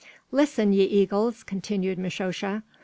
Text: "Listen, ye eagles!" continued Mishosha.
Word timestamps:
"Listen, 0.31 0.73
ye 0.73 0.83
eagles!" 0.83 1.43
continued 1.43 1.99
Mishosha. 1.99 2.63